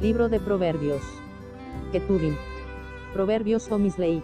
[0.00, 1.02] Libro de Proverbios.
[1.90, 2.36] Ketuvim.
[3.12, 4.22] Proverbios o Mislei.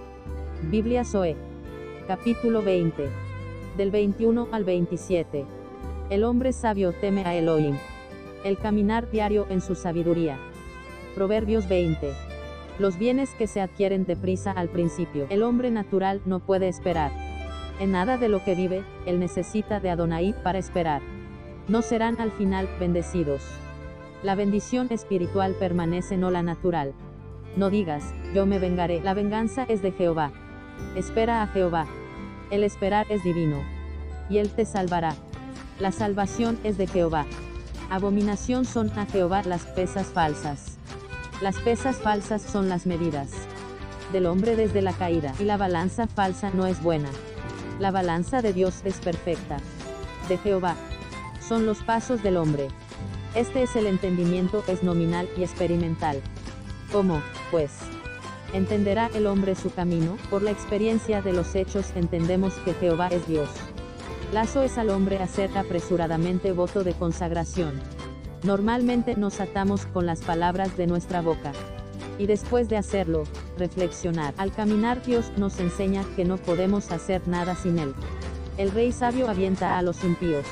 [0.71, 1.35] Biblia Zoe.
[2.07, 3.09] Capítulo 20.
[3.77, 5.45] Del 21 al 27.
[6.11, 7.77] El hombre sabio teme a Elohim.
[8.45, 10.39] El caminar diario en su sabiduría.
[11.17, 12.13] Proverbios 20.
[12.79, 15.27] Los bienes que se adquieren deprisa al principio.
[15.29, 17.11] El hombre natural no puede esperar.
[17.81, 21.03] En nada de lo que vive, él necesita de Adonai para esperar.
[21.67, 23.43] No serán al final bendecidos.
[24.25, 26.93] La bendición espiritual permanece no la natural.
[27.57, 28.03] No digas,
[28.35, 29.01] yo me vengaré.
[29.01, 30.33] La venganza es de Jehová.
[30.97, 31.87] Espera a Jehová.
[32.51, 33.63] El esperar es divino.
[34.29, 35.15] Y él te salvará.
[35.79, 37.27] La salvación es de Jehová.
[37.91, 40.79] Abominación son a Jehová las pesas falsas.
[41.41, 43.31] Las pesas falsas son las medidas
[44.15, 47.09] del hombre desde la caída, y la balanza falsa no es buena.
[47.81, 49.59] La balanza de Dios es perfecta.
[50.29, 50.77] De Jehová.
[51.47, 52.69] Son los pasos del hombre.
[53.35, 56.21] Este es el entendimiento, es nominal y experimental.
[56.93, 57.73] ¿Cómo, pues?
[58.53, 60.17] ¿Entenderá el hombre su camino?
[60.31, 63.49] Por la experiencia de los hechos entendemos que Jehová es Dios.
[64.33, 67.81] Lazo es al hombre hacer apresuradamente voto de consagración.
[68.45, 71.51] Normalmente nos atamos con las palabras de nuestra boca.
[72.19, 73.25] Y después de hacerlo,
[73.59, 74.33] reflexionar.
[74.37, 77.95] Al caminar Dios nos enseña que no podemos hacer nada sin Él.
[78.59, 80.47] El rey sabio avienta a los impíos.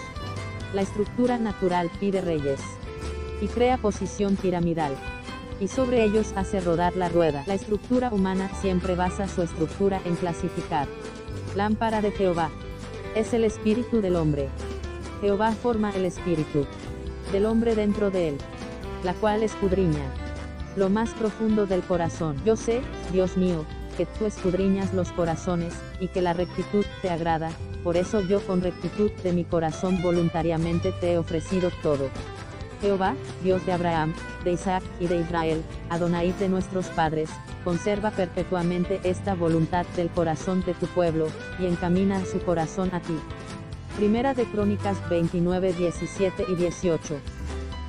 [0.72, 2.60] La estructura natural pide reyes.
[3.40, 4.94] Y crea posición piramidal.
[5.60, 7.44] Y sobre ellos hace rodar la rueda.
[7.46, 10.88] La estructura humana siempre basa su estructura en clasificar.
[11.54, 12.50] Lámpara de Jehová.
[13.14, 14.48] Es el espíritu del hombre.
[15.20, 16.66] Jehová forma el espíritu
[17.32, 18.38] del hombre dentro de él,
[19.04, 20.04] la cual escudriña
[20.76, 22.40] lo más profundo del corazón.
[22.44, 22.80] Yo sé,
[23.12, 23.64] Dios mío,
[23.96, 27.50] que tú escudriñas los corazones, y que la rectitud te agrada,
[27.82, 32.08] por eso yo con rectitud de mi corazón voluntariamente te he ofrecido todo.
[32.80, 34.12] Jehová, Dios de Abraham,
[34.44, 37.30] de Isaac y de Israel, Adonai de nuestros padres,
[37.64, 41.28] conserva perpetuamente esta voluntad del corazón de tu pueblo,
[41.60, 43.16] y encamina su corazón a ti.
[43.96, 47.18] Primera de Crónicas 29, 17 y 18.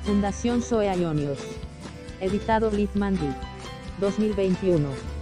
[0.04, 1.38] Fundación Zoe Ionios.
[2.20, 3.34] Editado Liv Mandy.
[4.00, 5.13] 2021.